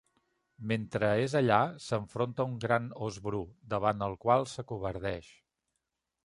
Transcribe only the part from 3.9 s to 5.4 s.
el qual s'acovardeix.